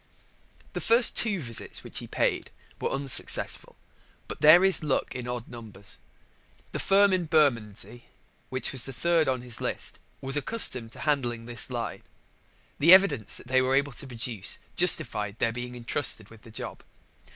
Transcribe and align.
The 0.73 0.81
first 0.81 1.15
two 1.15 1.39
visits 1.41 1.83
which 1.83 1.99
he 1.99 2.07
paid 2.07 2.49
were 2.79 2.89
unsuccessful: 2.89 3.75
but 4.27 4.41
there 4.41 4.65
is 4.65 4.83
luck 4.83 5.13
in 5.13 5.27
odd 5.27 5.47
numbers. 5.47 5.99
The 6.71 6.79
firm 6.79 7.13
in 7.13 7.25
Bermondsey 7.27 8.05
which 8.49 8.71
was 8.71 8.85
third 8.87 9.27
on 9.27 9.41
his 9.43 9.61
list 9.61 9.99
was 10.19 10.35
accustomed 10.35 10.91
to 10.93 11.01
handling 11.01 11.45
this 11.45 11.69
line. 11.69 12.01
The 12.79 12.95
evidence 12.95 13.41
they 13.45 13.61
were 13.61 13.75
able 13.75 13.91
to 13.93 14.07
produce 14.07 14.57
justified 14.75 15.37
their 15.37 15.51
being 15.53 15.75
entrusted 15.75 16.31
with 16.31 16.41
the 16.41 16.49
job. 16.49 16.81